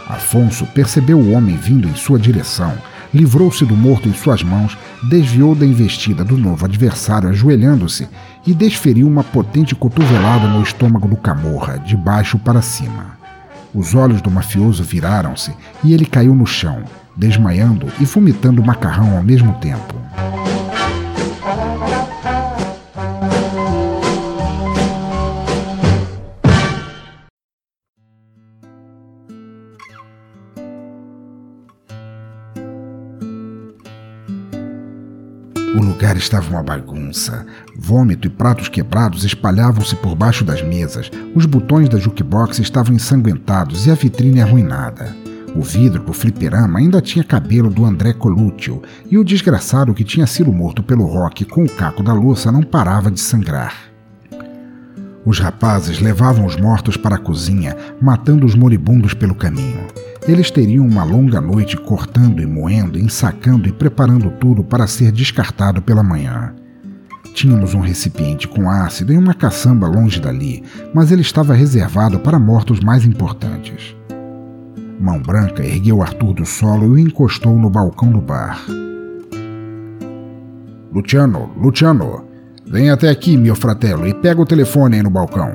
[0.08, 2.74] Afonso percebeu o homem vindo em sua direção,
[3.14, 4.78] livrou-se do morto em suas mãos,
[5.10, 8.08] desviou da investida do novo adversário ajoelhando-se
[8.46, 13.18] e desferiu uma potente cotovelada no estômago do camorra, de baixo para cima.
[13.74, 15.52] Os olhos do mafioso viraram-se
[15.84, 16.84] e ele caiu no chão,
[17.18, 19.96] desmaiando e vomitando macarrão ao mesmo tempo.
[35.76, 37.46] O lugar estava uma bagunça.
[37.78, 43.86] Vômito e pratos quebrados espalhavam-se por baixo das mesas, os botões da jukebox estavam ensanguentados
[43.86, 45.16] e a vitrine arruinada.
[45.56, 50.28] O vidro do fliperama ainda tinha cabelo do André Colúcio e o desgraçado que tinha
[50.28, 53.88] sido morto pelo Rock com o caco da louça não parava de sangrar.
[55.26, 59.86] Os rapazes levavam os mortos para a cozinha, matando os moribundos pelo caminho.
[60.26, 65.82] Eles teriam uma longa noite cortando e moendo, ensacando e preparando tudo para ser descartado
[65.82, 66.54] pela manhã.
[67.34, 72.40] Tínhamos um recipiente com ácido e uma caçamba longe dali, mas ele estava reservado para
[72.40, 73.97] mortos mais importantes.
[75.00, 78.66] Mão Branca ergueu Arthur do solo e o encostou no balcão do bar.
[80.92, 82.26] Luciano, Luciano,
[82.66, 85.52] vem até aqui, meu fratello, e pega o telefone aí no balcão.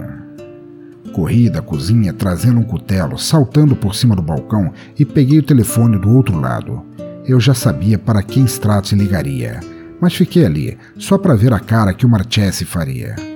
[1.13, 5.99] Corri da cozinha trazendo um cutelo, saltando por cima do balcão e peguei o telefone
[5.99, 6.81] do outro lado.
[7.27, 9.59] Eu já sabia para quem Strat ligaria,
[10.01, 13.32] mas fiquei ali, só para ver a cara que o Marchese faria.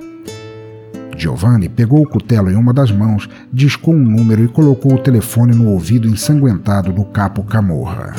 [1.17, 5.55] Giovanni pegou o cutelo em uma das mãos, discou um número e colocou o telefone
[5.55, 8.13] no ouvido ensanguentado do capo Camorra.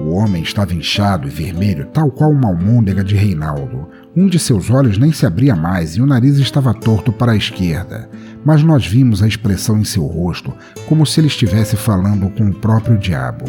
[0.00, 3.88] O homem estava inchado e vermelho, tal qual uma almôndega de Reinaldo.
[4.14, 7.36] Um de seus olhos nem se abria mais e o nariz estava torto para a
[7.36, 8.10] esquerda,
[8.44, 10.52] mas nós vimos a expressão em seu rosto,
[10.88, 13.44] como se ele estivesse falando com o próprio diabo.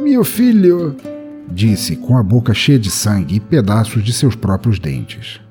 [0.00, 0.96] Meu filho,
[1.50, 5.41] disse, com a boca cheia de sangue e pedaços de seus próprios dentes.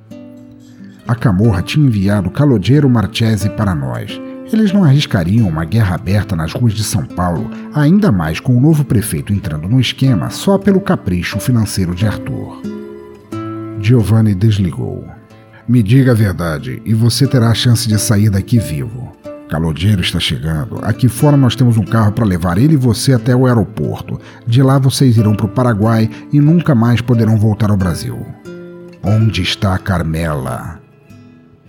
[1.12, 4.18] A Camorra tinha enviado Calogero Marchese para nós.
[4.50, 8.62] Eles não arriscariam uma guerra aberta nas ruas de São Paulo, ainda mais com o
[8.62, 12.62] novo prefeito entrando no esquema só pelo capricho financeiro de Arthur.
[13.82, 15.06] Giovanni desligou.
[15.68, 19.12] Me diga a verdade, e você terá a chance de sair daqui vivo.
[19.50, 20.80] Calogero está chegando.
[20.82, 24.18] Aqui fora nós temos um carro para levar ele e você até o aeroporto.
[24.48, 28.26] De lá vocês irão para o Paraguai e nunca mais poderão voltar ao Brasil.
[29.04, 30.81] Onde está Carmela?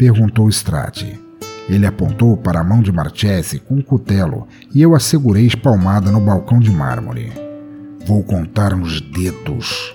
[0.02, 1.16] Perguntou Strati.
[1.68, 6.20] Ele apontou para a mão de Marchese com um cutelo e eu assegurei espalmada no
[6.20, 7.32] balcão de mármore.
[8.04, 9.94] Vou contar nos dedos.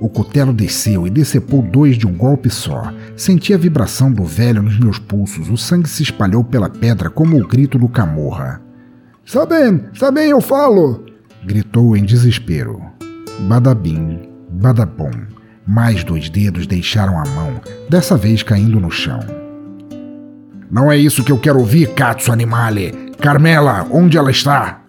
[0.00, 2.92] O cutelo desceu e decepou dois de um golpe só.
[3.16, 5.50] Senti a vibração do velho nos meus pulsos.
[5.50, 8.62] O sangue se espalhou pela pedra como o grito do camorra.
[9.26, 11.04] Sabem, sabem, eu falo!
[11.44, 12.80] gritou em desespero.
[13.48, 15.10] Badabim, badabom.
[15.66, 19.47] Mais dois dedos deixaram a mão, dessa vez caindo no chão.
[20.70, 23.12] Não é isso que eu quero ouvir, Katsu Animale!
[23.18, 24.82] Carmela, onde ela está?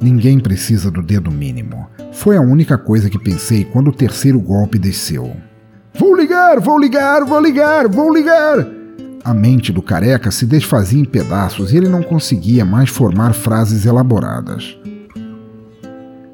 [0.00, 1.88] Ninguém precisa do dedo mínimo.
[2.12, 5.36] Foi a única coisa que pensei quando o terceiro golpe desceu.
[5.92, 8.64] Vou ligar, vou ligar, vou ligar, vou ligar!
[9.24, 13.86] A mente do careca se desfazia em pedaços e ele não conseguia mais formar frases
[13.86, 14.78] elaboradas.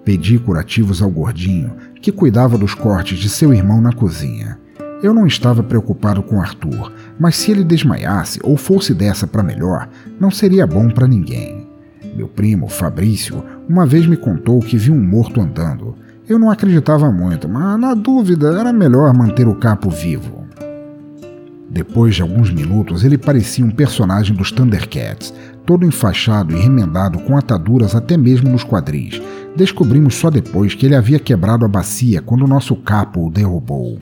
[0.05, 4.59] Pedi curativos ao gordinho, que cuidava dos cortes de seu irmão na cozinha.
[5.03, 9.89] Eu não estava preocupado com Arthur, mas se ele desmaiasse ou fosse dessa para melhor,
[10.21, 11.67] não seria bom para ninguém.
[12.15, 15.97] Meu primo, Fabrício, uma vez me contou que viu um morto andando.
[16.29, 20.47] Eu não acreditava muito, mas na dúvida era melhor manter o capo vivo.
[21.69, 25.35] Depois de alguns minutos, ele parecia um personagem dos Thundercats,
[25.67, 29.21] todo enfaixado e remendado com ataduras até mesmo nos quadris.
[29.57, 33.99] Descobrimos só depois que ele havia quebrado a bacia quando nosso capo o derrubou.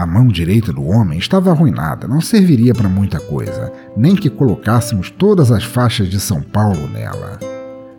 [0.00, 5.10] A mão direita do homem estava arruinada, não serviria para muita coisa, nem que colocássemos
[5.10, 7.38] todas as faixas de São Paulo nela.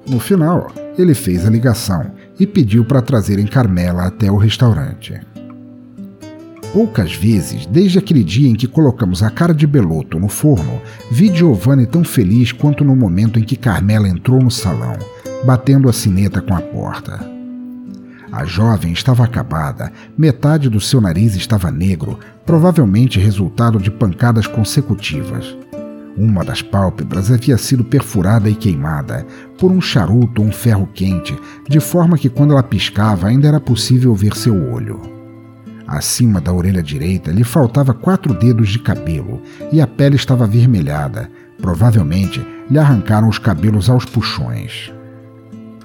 [0.09, 2.09] No final, ele fez a ligação
[2.39, 5.21] e pediu para trazerem Carmela até o restaurante.
[6.73, 11.31] Poucas vezes, desde aquele dia em que colocamos a cara de Beloto no forno, vi
[11.31, 14.97] Giovanni tão feliz quanto no momento em que Carmela entrou no salão,
[15.45, 17.40] batendo a sineta com a porta.
[18.31, 25.55] A jovem estava acabada, metade do seu nariz estava negro, provavelmente resultado de pancadas consecutivas.
[26.15, 29.25] Uma das pálpebras havia sido perfurada e queimada
[29.57, 33.59] por um charuto ou um ferro quente, de forma que quando ela piscava ainda era
[33.59, 35.01] possível ver seu olho.
[35.85, 39.41] Acima da orelha direita lhe faltava quatro dedos de cabelo
[39.73, 41.29] e a pele estava avermelhada.
[41.61, 44.93] Provavelmente lhe arrancaram os cabelos aos puxões.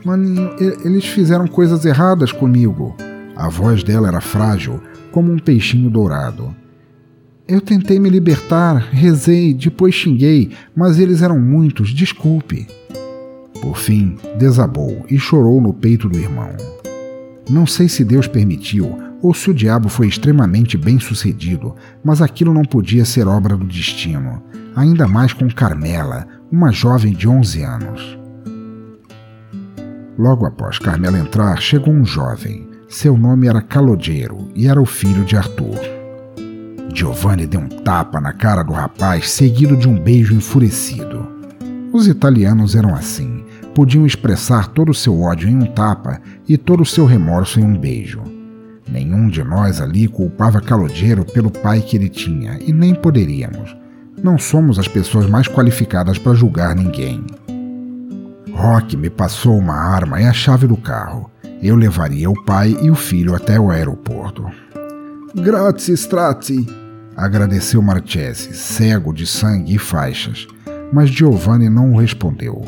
[0.06, 2.94] Maninho, eles fizeram coisas erradas comigo.
[3.34, 6.54] A voz dela era frágil, como um peixinho dourado.
[7.48, 12.68] Eu tentei me libertar, rezei, depois xinguei, mas eles eram muitos, desculpe.
[13.60, 16.50] Por fim, desabou e chorou no peito do irmão.
[17.50, 22.54] Não sei se Deus permitiu ou se o diabo foi extremamente bem sucedido, mas aquilo
[22.54, 24.40] não podia ser obra do destino,
[24.76, 28.25] ainda mais com Carmela, uma jovem de 11 anos.
[30.18, 32.66] Logo após Carmela entrar, chegou um jovem.
[32.88, 35.78] Seu nome era Calogero e era o filho de Arthur.
[36.94, 41.28] Giovanni deu um tapa na cara do rapaz, seguido de um beijo enfurecido.
[41.92, 46.82] Os italianos eram assim, podiam expressar todo o seu ódio em um tapa e todo
[46.82, 48.22] o seu remorso em um beijo.
[48.90, 53.76] Nenhum de nós ali culpava Calogero pelo pai que ele tinha, e nem poderíamos.
[54.22, 57.22] Não somos as pessoas mais qualificadas para julgar ninguém.
[58.56, 61.30] Rock me passou uma arma e a chave do carro.
[61.62, 64.46] Eu levaria o pai e o filho até o aeroporto.
[65.34, 66.66] Grazie, strati!
[67.14, 70.46] agradeceu Marchese, cego de sangue e faixas.
[70.90, 72.64] Mas Giovanni não respondeu.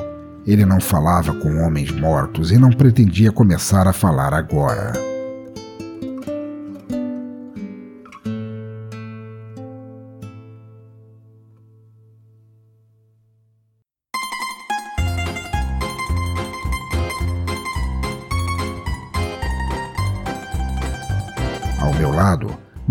[0.46, 4.92] Ele não falava com homens mortos e não pretendia começar a falar agora.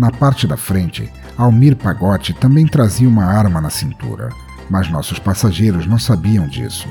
[0.08, 4.30] Na parte da frente, Almir Pagotti também trazia uma arma na cintura,
[4.70, 6.88] mas nossos passageiros não sabiam disso.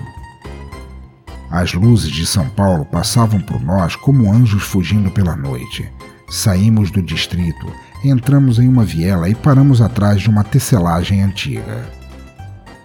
[1.50, 5.92] As luzes de São Paulo passavam por nós como anjos fugindo pela noite.
[6.30, 11.90] Saímos do distrito, entramos em uma viela e paramos atrás de uma tecelagem antiga.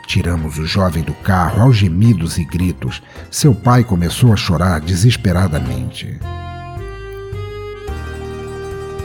[0.07, 3.03] Tiramos o jovem do carro aos gemidos e gritos.
[3.31, 6.19] Seu pai começou a chorar desesperadamente.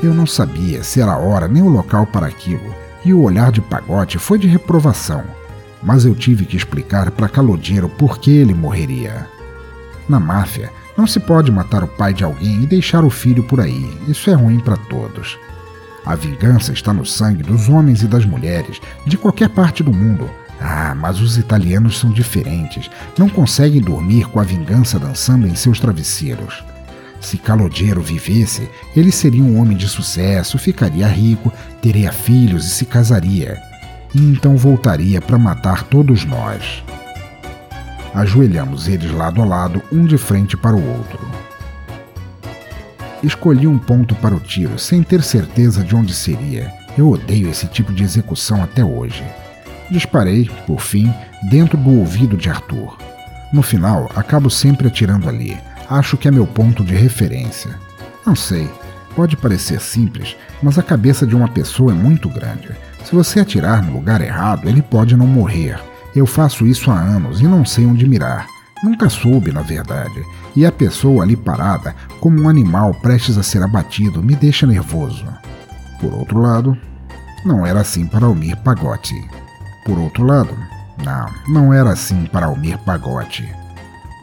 [0.01, 3.51] Eu não sabia se era a hora nem o local para aquilo, e o olhar
[3.51, 5.23] de Pagote foi de reprovação,
[5.81, 9.27] mas eu tive que explicar para Calogero por que ele morreria.
[10.07, 13.59] Na máfia, não se pode matar o pai de alguém e deixar o filho por
[13.59, 15.37] aí, isso é ruim para todos.
[16.05, 20.29] A vingança está no sangue dos homens e das mulheres, de qualquer parte do mundo.
[20.59, 25.79] Ah, mas os italianos são diferentes, não conseguem dormir com a vingança dançando em seus
[25.79, 26.63] travesseiros.
[27.27, 32.85] Se Calogero vivesse, ele seria um homem de sucesso, ficaria rico, teria filhos e se
[32.85, 33.61] casaria.
[34.15, 36.81] E então voltaria para matar todos nós.
[38.13, 41.19] Ajoelhamos eles lado a lado, um de frente para o outro.
[43.21, 46.73] Escolhi um ponto para o tiro, sem ter certeza de onde seria.
[46.97, 49.25] Eu odeio esse tipo de execução até hoje.
[49.91, 51.13] Disparei, por fim,
[51.49, 52.97] dentro do ouvido de Arthur.
[53.51, 55.57] No final, acabo sempre atirando ali,
[55.89, 57.75] acho que é meu ponto de referência.
[58.25, 58.69] Não sei,
[59.15, 62.69] pode parecer simples, mas a cabeça de uma pessoa é muito grande.
[63.03, 65.79] Se você atirar no lugar errado, ele pode não morrer.
[66.15, 68.47] Eu faço isso há anos e não sei onde mirar.
[68.83, 70.23] Nunca soube, na verdade.
[70.55, 75.25] E a pessoa ali parada, como um animal prestes a ser abatido, me deixa nervoso.
[75.99, 76.77] Por outro lado,
[77.45, 79.15] não era assim para Almir Pagotti.
[79.85, 80.55] Por outro lado,
[81.03, 83.47] não, não era assim para Almir Pagotti.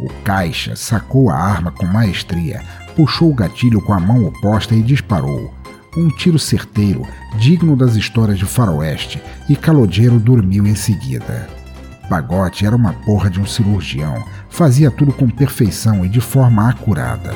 [0.00, 2.62] O caixa sacou a arma com maestria,
[2.96, 5.52] puxou o gatilho com a mão oposta e disparou.
[5.96, 7.06] um tiro certeiro,
[7.38, 11.48] digno das histórias de faroeste, e Calodeiro dormiu em seguida.
[12.08, 17.32] Pagote era uma porra de um cirurgião, fazia tudo com perfeição e de forma acurada.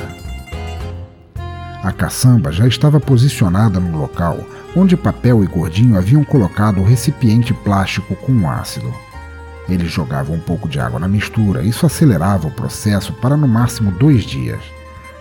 [1.81, 4.37] A caçamba já estava posicionada no local,
[4.75, 8.93] onde Papel e Gordinho haviam colocado o recipiente plástico com ácido.
[9.69, 13.91] Eles jogavam um pouco de água na mistura, isso acelerava o processo para no máximo
[13.91, 14.59] dois dias.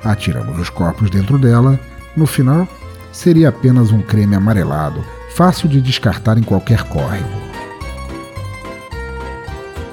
[0.03, 1.79] Atiramos os corpos dentro dela,
[2.17, 2.67] no final,
[3.13, 7.29] seria apenas um creme amarelado, fácil de descartar em qualquer córrego.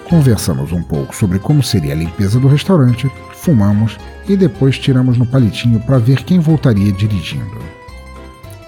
[0.05, 3.97] Conversamos um pouco sobre como seria a limpeza do restaurante, fumamos
[4.27, 7.59] e depois tiramos no palitinho para ver quem voltaria dirigindo.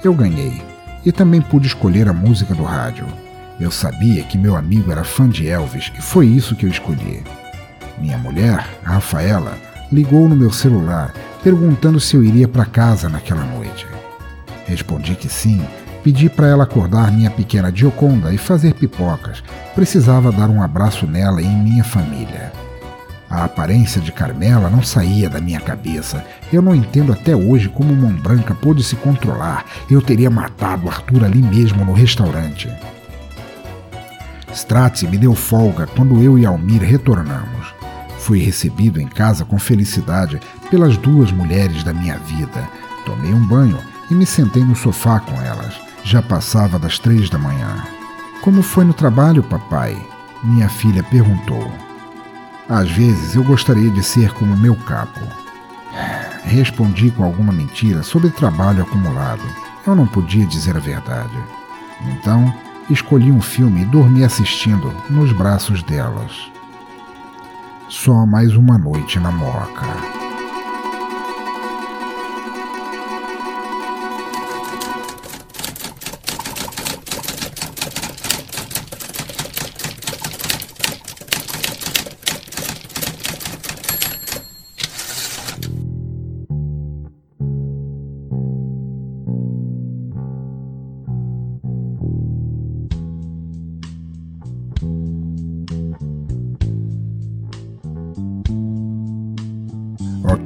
[0.03, 0.61] Eu ganhei
[1.05, 3.05] e também pude escolher a música do rádio.
[3.59, 7.23] Eu sabia que meu amigo era fã de Elvis e foi isso que eu escolhi.
[7.97, 9.57] Minha mulher, Rafaela,
[9.91, 13.87] ligou no meu celular perguntando se eu iria para casa naquela noite.
[14.67, 15.65] Respondi que sim,
[16.03, 19.43] pedi para ela acordar minha pequena Gioconda e fazer pipocas.
[19.73, 22.51] Precisava dar um abraço nela e em minha família.
[23.29, 26.23] A aparência de Carmela não saía da minha cabeça.
[26.51, 29.65] Eu não entendo até hoje como Mão Branca pôde se controlar.
[29.89, 32.69] Eu teria matado Arthur ali mesmo no restaurante.
[34.53, 37.73] Stratzi me deu folga quando eu e Almir retornamos.
[38.19, 40.39] Fui recebido em casa com felicidade
[40.69, 42.67] pelas duas mulheres da minha vida.
[43.05, 43.79] Tomei um banho
[44.09, 45.79] e me sentei no sofá com elas.
[46.03, 47.83] Já passava das três da manhã.
[48.41, 49.97] Como foi no trabalho, papai?
[50.43, 51.71] Minha filha perguntou.
[52.69, 55.21] Às vezes eu gostaria de ser como meu capo.
[56.43, 59.43] Respondi com alguma mentira sobre trabalho acumulado.
[59.85, 61.37] Eu não podia dizer a verdade.
[62.11, 62.53] Então,
[62.89, 66.51] escolhi um filme e dormi assistindo nos braços delas.
[67.89, 70.16] Só mais uma noite na moca.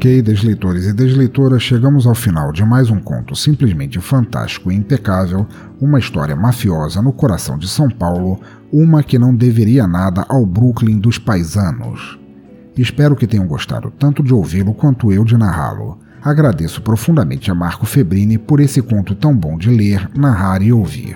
[0.01, 5.45] Ok, desleitores e desleitoras, chegamos ao final de mais um conto simplesmente fantástico e impecável,
[5.79, 8.39] uma história mafiosa no coração de São Paulo,
[8.73, 12.17] uma que não deveria nada ao Brooklyn dos paisanos.
[12.75, 15.99] Espero que tenham gostado tanto de ouvi-lo quanto eu de narrá-lo.
[16.23, 21.15] Agradeço profundamente a Marco Febrini por esse conto tão bom de ler, narrar e ouvir.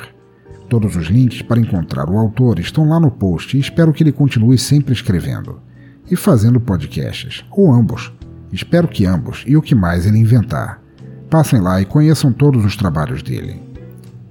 [0.70, 4.12] Todos os links para encontrar o autor estão lá no post e espero que ele
[4.12, 5.60] continue sempre escrevendo
[6.08, 8.14] e fazendo podcasts, ou ambos
[8.56, 10.82] Espero que ambos e o que mais ele inventar.
[11.30, 13.62] Passem lá e conheçam todos os trabalhos dele.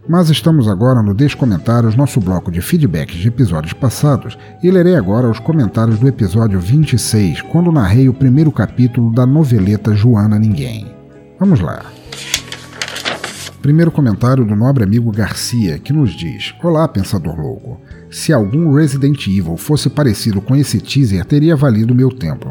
[0.08, 5.28] Mas estamos agora no Descomentários, nosso bloco de feedbacks de episódios passados, e lerei agora
[5.28, 10.90] os comentários do episódio 26, quando narrei o primeiro capítulo da noveleta Joana Ninguém.
[11.38, 11.84] Vamos lá.
[13.60, 17.78] Primeiro comentário do nobre amigo Garcia, que nos diz: Olá, pensador louco.
[18.10, 22.48] Se algum Resident Evil fosse parecido com esse teaser, teria valido meu tempo.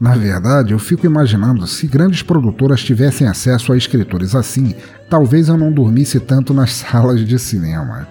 [0.00, 4.74] Na verdade, eu fico imaginando se grandes produtoras tivessem acesso a escritores assim,
[5.08, 8.06] talvez eu não dormisse tanto nas salas de cinema.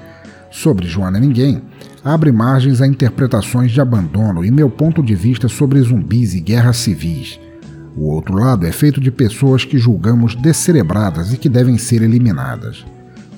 [0.49, 1.61] Sobre Joana Ninguém,
[2.03, 6.77] abre margens a interpretações de abandono e meu ponto de vista sobre zumbis e guerras
[6.77, 7.39] civis.
[7.95, 12.86] O outro lado é feito de pessoas que julgamos descerebradas e que devem ser eliminadas.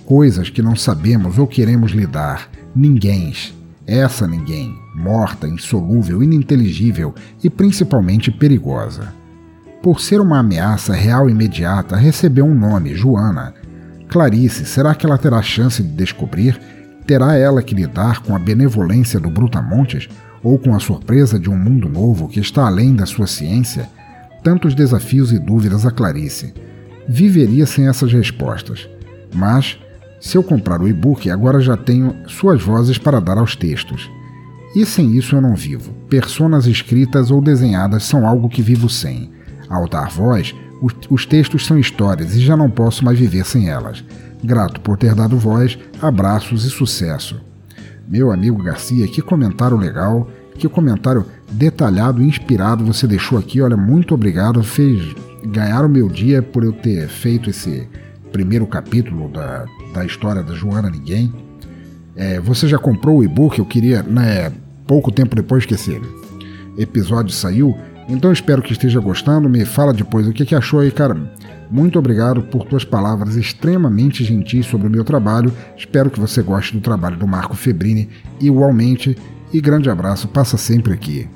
[0.05, 3.33] Coisas que não sabemos ou queremos lidar, ninguém.
[3.88, 7.13] Essa ninguém, morta, insolúvel, ininteligível
[7.43, 9.13] e principalmente perigosa.
[9.83, 13.53] Por ser uma ameaça real e imediata, recebeu um nome, Joana.
[14.09, 16.59] Clarice, será que ela terá chance de descobrir?
[17.05, 20.09] Terá ela que lidar com a benevolência do Brutamontes
[20.41, 23.88] ou com a surpresa de um mundo novo que está além da sua ciência?
[24.43, 26.53] Tantos desafios e dúvidas a Clarice.
[27.07, 28.89] Viveria sem essas respostas.
[29.31, 29.77] Mas
[30.26, 34.09] se eu comprar o e-book, agora já tenho suas vozes para dar aos textos.
[34.76, 35.93] E sem isso eu não vivo.
[36.09, 39.30] Personas escritas ou desenhadas são algo que vivo sem.
[39.69, 40.55] Ao dar voz,
[41.11, 44.03] os textos são histórias e já não posso mais viver sem elas.
[44.43, 47.39] Grato por ter dado voz, abraços e sucesso.
[48.07, 53.61] Meu amigo Garcia, que comentário legal, que comentário detalhado e inspirado você deixou aqui.
[53.61, 54.63] Olha, muito obrigado.
[54.63, 55.15] Fez
[55.45, 57.88] ganhar o meu dia por eu ter feito esse
[58.32, 59.65] primeiro capítulo da,
[59.95, 61.33] da história da Joana Ninguém.
[62.15, 63.57] É, você já comprou o e-book?
[63.57, 64.51] Eu queria, né,
[64.85, 65.99] pouco tempo depois que esse
[66.77, 67.75] episódio saiu,
[68.07, 71.17] Então espero que esteja gostando, me fala depois o que, que achou aí, cara.
[71.71, 75.51] Muito obrigado por tuas palavras extremamente gentis sobre o meu trabalho.
[75.75, 78.07] Espero que você goste do trabalho do Marco Febrini
[78.39, 79.17] igualmente.
[79.51, 81.27] E grande abraço, passa sempre aqui.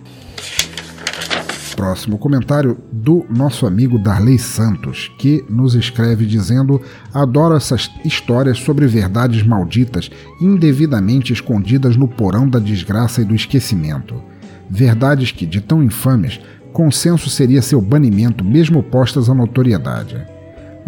[1.80, 6.82] Próximo comentário do nosso amigo Darley Santos, que nos escreve dizendo:
[7.14, 10.12] Adoro essas histórias sobre verdades malditas
[10.42, 14.22] indevidamente escondidas no porão da desgraça e do esquecimento.
[14.70, 16.42] Verdades que, de tão infames,
[16.74, 20.18] consenso seria seu banimento, mesmo postas à notoriedade.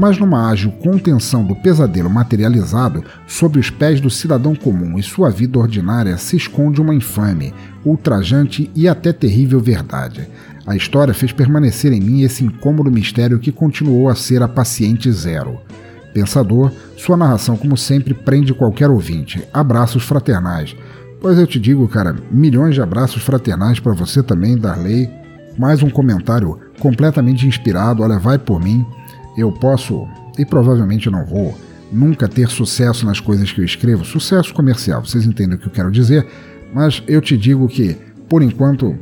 [0.01, 5.29] Mas numa ágil contenção do pesadelo materializado, sob os pés do cidadão comum e sua
[5.29, 7.53] vida ordinária se esconde uma infame,
[7.85, 10.27] ultrajante e até terrível verdade.
[10.65, 15.11] A história fez permanecer em mim esse incômodo mistério que continuou a ser a paciente
[15.11, 15.59] zero.
[16.15, 19.47] Pensador, sua narração, como sempre, prende qualquer ouvinte.
[19.53, 20.75] Abraços fraternais.
[21.21, 25.21] Pois eu te digo, cara, milhões de abraços fraternais para você também, Darley
[25.57, 28.03] mais um comentário completamente inspirado.
[28.03, 28.85] Olha, vai por mim.
[29.37, 30.07] Eu posso,
[30.37, 31.57] e provavelmente não vou,
[31.91, 35.71] nunca ter sucesso nas coisas que eu escrevo, sucesso comercial, vocês entendem o que eu
[35.71, 36.25] quero dizer,
[36.73, 37.97] mas eu te digo que,
[38.29, 38.97] por enquanto,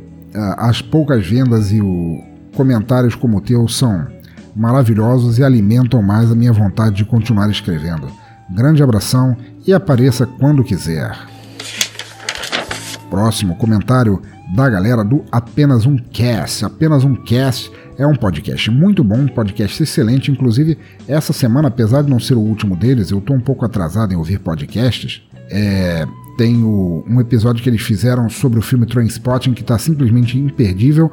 [0.56, 2.22] as poucas vendas e o
[2.54, 4.06] comentários como o teu são
[4.54, 8.08] maravilhosos e alimentam mais a minha vontade de continuar escrevendo.
[8.50, 11.16] Grande abração e apareça quando quiser.
[13.08, 14.20] Próximo comentário
[14.54, 16.64] da galera do Apenas um Cast.
[16.64, 17.70] Apenas um Cast
[18.00, 20.30] é um podcast muito bom, um podcast excelente.
[20.30, 24.14] Inclusive, essa semana, apesar de não ser o último deles, eu estou um pouco atrasado
[24.14, 25.22] em ouvir podcasts.
[25.50, 26.06] É,
[26.38, 31.12] tem o, um episódio que eles fizeram sobre o filme Trainspotting que está simplesmente imperdível.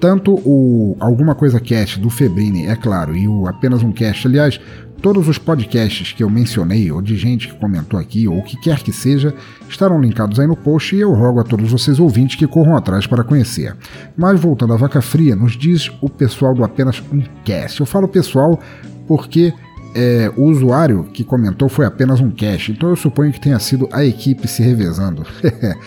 [0.00, 4.26] Tanto o Alguma Coisa Cast do Febrini, é claro, e o Apenas um Cast.
[4.26, 4.58] Aliás,
[5.02, 8.60] Todos os podcasts que eu mencionei, ou de gente que comentou aqui, ou o que
[8.60, 9.34] quer que seja,
[9.66, 13.06] estarão linkados aí no post e eu rogo a todos vocês ouvintes que corram atrás
[13.06, 13.74] para conhecer.
[14.14, 17.80] Mas voltando à vaca fria, nos diz o pessoal do apenas um cast.
[17.80, 18.60] Eu falo pessoal
[19.08, 19.54] porque
[19.94, 23.88] é, o usuário que comentou foi apenas um cast, então eu suponho que tenha sido
[23.92, 25.24] a equipe se revezando.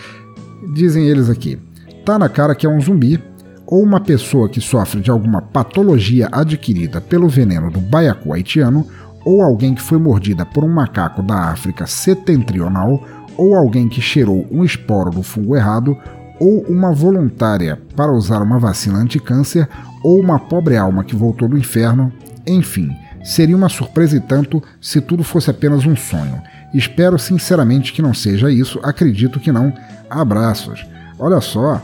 [0.74, 1.56] Dizem eles aqui:
[2.04, 3.22] tá na cara que é um zumbi,
[3.66, 8.86] ou uma pessoa que sofre de alguma patologia adquirida pelo veneno do baiacu haitiano,
[9.24, 13.02] ou alguém que foi mordida por um macaco da África setentrional,
[13.36, 15.96] ou alguém que cheirou um esporo do fungo errado,
[16.38, 19.68] ou uma voluntária para usar uma vacina anti-câncer,
[20.02, 22.12] ou uma pobre alma que voltou do inferno,
[22.46, 22.90] enfim,
[23.24, 26.42] seria uma surpresa e tanto se tudo fosse apenas um sonho.
[26.74, 29.72] Espero sinceramente que não seja isso, acredito que não.
[30.10, 30.84] Abraços.
[31.18, 31.80] Olha só,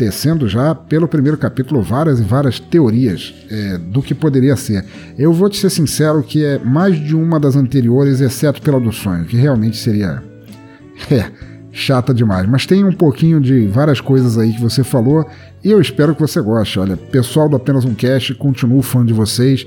[0.00, 4.82] tecendo já pelo primeiro capítulo várias e várias teorias é, do que poderia ser.
[5.18, 8.90] Eu vou te ser sincero que é mais de uma das anteriores, exceto pela do
[8.90, 10.22] sonho, que realmente seria
[11.12, 11.30] é,
[11.70, 12.48] chata demais.
[12.48, 15.28] Mas tem um pouquinho de várias coisas aí que você falou
[15.62, 16.78] e eu espero que você goste.
[16.78, 19.66] Olha, pessoal do Apenas um Cast, continuo fã de vocês.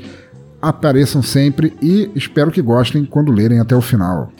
[0.59, 4.31] Apareçam sempre e espero que gostem quando lerem até o final.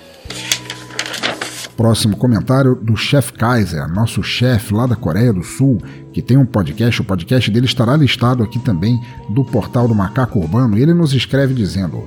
[1.75, 6.45] Próximo comentário do Chef Kaiser, nosso chefe lá da Coreia do Sul, que tem um
[6.45, 7.01] podcast.
[7.01, 10.77] O podcast dele estará listado aqui também do portal do Macaco Urbano.
[10.77, 12.03] Ele nos escreve dizendo: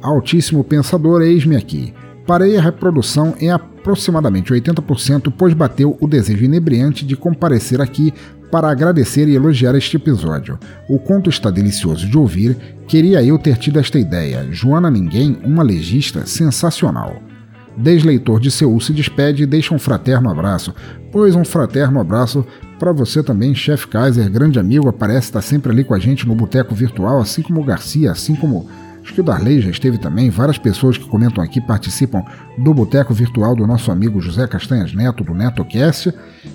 [0.00, 1.92] Altíssimo pensador, eis-me aqui.
[2.24, 8.14] Parei a reprodução em aproximadamente 80%, pois bateu o desejo inebriante de comparecer aqui
[8.52, 10.60] para agradecer e elogiar este episódio.
[10.88, 14.46] O conto está delicioso de ouvir, queria eu ter tido esta ideia.
[14.52, 17.20] Joana Ninguém, uma legista sensacional.
[17.76, 20.74] Desleitor de Seul se despede e deixa um fraterno abraço.
[21.10, 22.44] Pois um fraterno abraço
[22.78, 26.34] para você também, Chef Kaiser, grande amigo, aparece, está sempre ali com a gente no
[26.34, 28.68] Boteco Virtual, assim como o Garcia, assim como
[29.02, 30.30] acho que o Darley já esteve também.
[30.30, 32.24] Várias pessoas que comentam aqui participam
[32.58, 36.12] do Boteco Virtual do nosso amigo José Castanhas Neto, do NetoCast.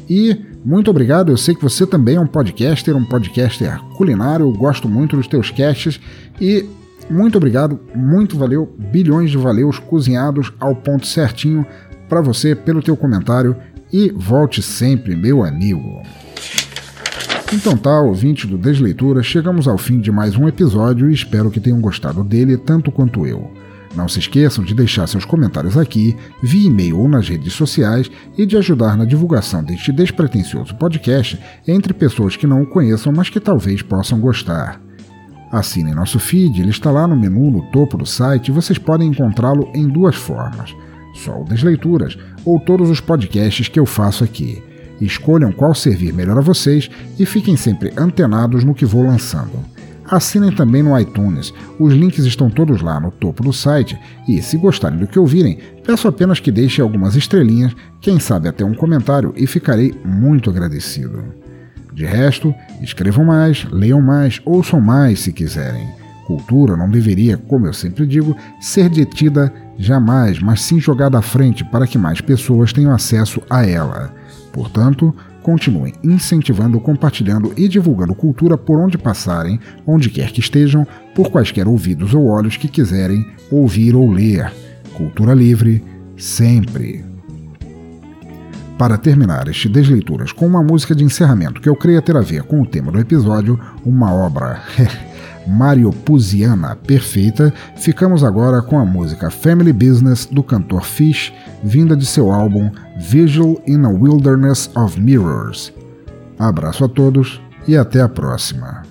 [0.09, 4.53] E muito obrigado, eu sei que você também é um podcaster, um podcaster culinário, eu
[4.53, 5.99] gosto muito dos teus casts
[6.41, 6.65] e
[7.09, 11.65] muito obrigado, muito valeu, bilhões de valeus cozinhados ao ponto certinho
[12.09, 13.55] para você pelo teu comentário
[13.91, 16.01] e volte sempre, meu amigo.
[17.53, 21.61] Então tá, ouvinte do Desleitura, chegamos ao fim de mais um episódio e espero que
[21.61, 23.49] tenham gostado dele tanto quanto eu.
[23.95, 28.45] Não se esqueçam de deixar seus comentários aqui, via e-mail ou nas redes sociais e
[28.45, 33.39] de ajudar na divulgação deste despretensioso podcast entre pessoas que não o conheçam, mas que
[33.39, 34.86] talvez possam gostar.
[35.51, 39.09] Assinem nosso feed, ele está lá no menu no topo do site e vocês podem
[39.09, 40.75] encontrá-lo em duas formas:
[41.13, 44.61] só o das leituras ou todos os podcasts que eu faço aqui.
[44.99, 46.89] Escolham qual servir melhor a vocês
[47.19, 49.59] e fiquem sempre antenados no que vou lançando.
[50.09, 54.57] Assinem também no iTunes, os links estão todos lá no topo do site e, se
[54.57, 59.33] gostarem do que ouvirem, peço apenas que deixem algumas estrelinhas, quem sabe até um comentário
[59.35, 61.46] e ficarei muito agradecido.
[61.97, 65.87] De resto, escrevam mais, leiam mais, ouçam mais se quiserem.
[66.27, 71.65] Cultura não deveria, como eu sempre digo, ser detida jamais, mas sim jogada à frente
[71.65, 74.13] para que mais pessoas tenham acesso a ela.
[74.53, 80.85] Portanto, continuem incentivando, compartilhando e divulgando cultura por onde passarem, onde quer que estejam,
[81.15, 84.53] por quaisquer ouvidos ou olhos que quiserem ouvir ou ler.
[84.93, 85.83] Cultura livre,
[86.15, 87.16] sempre.
[88.77, 92.43] Para terminar este Desleituras com uma música de encerramento que eu creio ter a ver
[92.43, 94.61] com o tema do episódio, uma obra
[96.05, 102.31] Puziana perfeita, ficamos agora com a música Family Business do cantor Fish, vinda de seu
[102.31, 102.69] álbum
[102.99, 105.73] Vigil in a Wilderness of Mirrors.
[106.37, 108.86] Abraço a todos e até a próxima.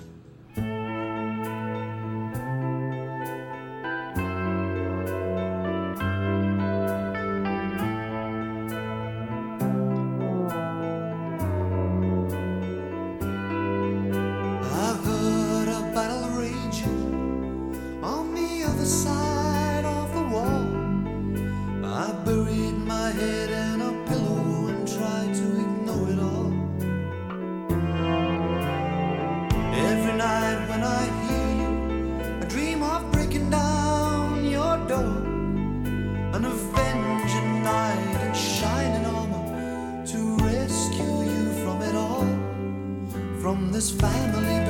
[43.77, 44.66] this family